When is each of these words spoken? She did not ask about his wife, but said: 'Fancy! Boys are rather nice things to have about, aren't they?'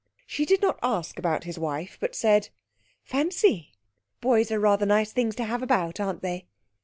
She 0.25 0.45
did 0.45 0.63
not 0.63 0.79
ask 0.81 1.19
about 1.19 1.43
his 1.43 1.59
wife, 1.59 1.99
but 2.01 2.15
said: 2.15 2.49
'Fancy! 3.03 3.73
Boys 4.19 4.49
are 4.49 4.59
rather 4.59 4.87
nice 4.87 5.13
things 5.13 5.35
to 5.35 5.43
have 5.43 5.61
about, 5.61 5.99
aren't 5.99 6.23
they?' 6.23 6.47